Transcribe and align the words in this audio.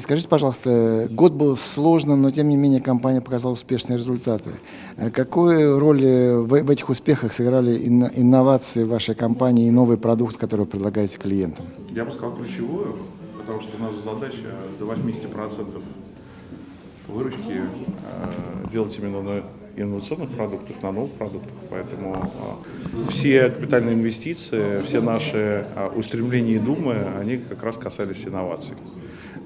Скажите, 0.00 0.28
пожалуйста, 0.28 1.08
год 1.10 1.32
был 1.32 1.56
сложным, 1.56 2.20
но 2.22 2.30
тем 2.30 2.48
не 2.48 2.56
менее 2.56 2.80
компания 2.80 3.20
показала 3.20 3.52
успешные 3.52 3.96
результаты. 3.96 4.50
Э, 4.96 5.10
Какую 5.10 5.78
роль 5.78 6.04
э, 6.04 6.36
в, 6.38 6.48
в 6.62 6.70
этих 6.70 6.88
успехах 6.88 7.32
сыграли 7.32 7.76
инно- 7.86 8.10
инновации 8.14 8.82
вашей 8.84 9.14
компании 9.14 9.68
и 9.68 9.70
новый 9.70 9.98
продукт, 9.98 10.36
который 10.36 10.62
вы 10.62 10.66
предлагаете 10.66 11.18
клиентам? 11.18 11.66
Я 11.90 12.04
бы 12.04 12.12
сказал 12.12 12.34
ключевую, 12.34 12.98
потому 13.38 13.60
что 13.60 13.78
нас 13.78 13.92
задача 14.02 14.48
до 14.78 14.86
80% 14.86 15.82
выручки 17.08 17.60
э, 17.60 18.70
делать 18.72 18.98
именно 18.98 19.22
на 19.22 19.42
инновационных 19.76 20.30
продуктах, 20.30 20.82
на 20.82 20.92
новых 20.92 21.12
продуктах. 21.12 21.52
Поэтому 21.70 22.30
э, 22.94 23.10
все 23.10 23.48
капитальные 23.48 23.94
инвестиции, 23.94 24.82
все 24.82 25.00
наши 25.00 25.66
э, 25.74 25.88
устремления 25.96 26.54
и 26.54 26.58
думы, 26.58 26.94
они 27.20 27.36
как 27.38 27.62
раз 27.62 27.76
касались 27.76 28.24
инноваций. 28.24 28.74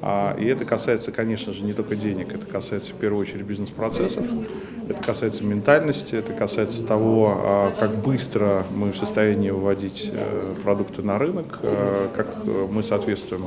А, 0.00 0.36
И 0.36 0.44
это 0.46 0.64
касается, 0.64 1.12
конечно 1.12 1.52
же, 1.52 1.62
не 1.62 1.72
только 1.72 1.96
денег, 1.96 2.34
это 2.34 2.44
касается 2.46 2.92
в 2.92 2.94
первую 2.94 3.22
очередь 3.22 3.42
бизнес-процессов, 3.42 4.24
это 4.88 5.02
касается 5.02 5.44
ментальности, 5.44 6.16
это 6.16 6.32
касается 6.32 6.84
того, 6.84 7.34
а, 7.36 7.72
как 7.78 7.96
быстро 7.96 8.64
мы 8.74 8.92
в 8.92 8.96
состоянии 8.96 9.50
выводить 9.50 10.10
э, 10.12 10.54
продукты 10.64 11.02
на 11.02 11.18
рынок, 11.18 11.60
э, 11.62 12.08
как 12.16 12.28
э, 12.44 12.68
мы 12.70 12.82
соответствуем 12.82 13.42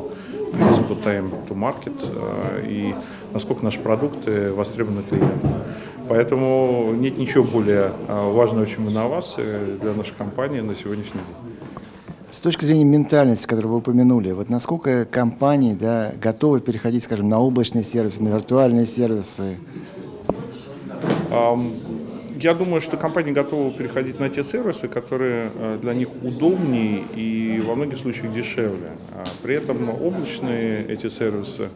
принципу 0.53 0.93
time 0.93 1.31
to 1.47 1.55
market 1.55 1.93
и 2.65 2.95
насколько 3.33 3.63
наши 3.65 3.79
продукты 3.79 4.53
востребованы 4.53 5.03
клиентам. 5.03 5.51
Поэтому 6.07 6.93
нет 6.93 7.17
ничего 7.17 7.43
более 7.43 7.91
а, 8.07 8.31
важного, 8.31 8.67
чем 8.67 8.89
инновации 8.89 9.73
для 9.81 9.93
нашей 9.93 10.13
компании 10.15 10.59
на 10.61 10.75
сегодняшний 10.75 11.21
день. 11.21 11.54
С 12.35 12.39
точки 12.39 12.65
зрения 12.65 12.83
ментальности, 12.83 13.47
которую 13.47 13.71
вы 13.71 13.77
упомянули, 13.77 14.31
вот 14.31 14.49
насколько 14.49 15.05
компании 15.05 15.73
да, 15.73 16.11
готовы 16.21 16.59
переходить, 16.59 17.01
скажем, 17.01 17.29
на 17.29 17.39
облачные 17.39 17.85
сервисы, 17.85 18.21
на 18.21 18.27
виртуальные 18.27 18.85
сервисы? 18.85 19.57
Я 21.31 22.53
думаю, 22.53 22.81
что 22.81 22.97
компании 22.97 23.31
готовы 23.31 23.71
переходить 23.71 24.19
на 24.19 24.27
те 24.27 24.43
сервисы, 24.43 24.89
которые 24.89 25.49
э, 25.55 25.79
для 25.81 25.93
них 25.93 26.09
удобнее 26.23 27.05
и 27.15 27.63
во 27.65 27.73
многих 27.75 27.99
случаях 27.99 28.33
дешевле. 28.33 28.91
А 29.13 29.23
При 29.41 29.55
этом 29.55 29.89
облачные 29.89 30.85
эти 30.87 31.07
сервисы 31.07 31.69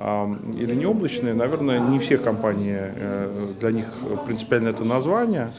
или 0.00 0.76
не 0.76 0.86
облачные, 0.86 1.34
наверное, 1.34 1.80
не 1.80 1.98
все 1.98 2.18
компании, 2.18 2.78
э, 2.78 3.48
для 3.58 3.72
них 3.72 3.86
принципиально 4.26 4.68
это 4.68 4.84
название. 4.84 5.50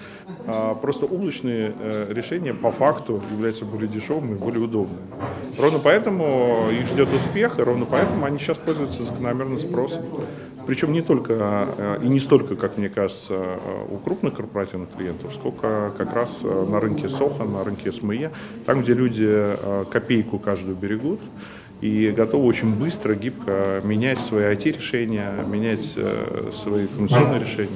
А 0.48 0.76
Просто 0.76 1.06
облачные 1.06 1.74
э, 1.78 2.14
решения 2.14 2.54
по 2.54 2.72
факту 2.72 3.22
являются 3.32 3.66
более 3.66 3.90
дешевыми 3.90 4.36
и 4.36 4.38
более 4.38 4.64
удобными. 4.64 5.02
Ровно 5.60 5.80
поэтому 5.80 6.70
их 6.72 6.88
ждет 6.88 7.14
успех, 7.14 7.60
и 7.60 7.64
ровно 7.64 7.86
поэтому 7.86 8.26
они 8.26 8.40
сейчас 8.40 8.58
пользуются 8.58 9.04
закономерным 9.04 9.60
спросом. 9.60 10.04
Причем 10.66 10.94
не 10.94 11.02
только 11.02 11.34
э, 11.78 12.00
и 12.04 12.08
не 12.08 12.22
столько, 12.22 12.56
как 12.56 12.78
мне 12.78 12.88
кажется, 12.88 13.60
у 13.92 13.98
крупных 13.98 14.36
корпоративных 14.36 14.90
клиентов, 14.96 15.34
сколько 15.34 15.92
как 15.98 16.14
раз 16.14 16.44
на 16.44 16.80
рынке 16.80 17.10
Соха, 17.10 17.44
на 17.44 17.66
рынке 17.66 17.92
СМЕ, 17.92 18.32
там, 18.66 18.84
где 18.84 18.94
люди 18.94 19.50
копейку 19.92 20.40
каждую 20.40 20.78
берегут 20.78 21.20
и 21.82 22.12
готовы 22.12 22.46
очень 22.46 22.76
быстро, 22.76 23.16
гибко 23.16 23.82
менять 23.84 24.20
свои 24.20 24.54
IT-решения, 24.54 25.32
менять 25.48 25.94
э, 25.96 26.52
свои 26.54 26.88
коммуникационные 26.88 27.40
решения. 27.40 27.70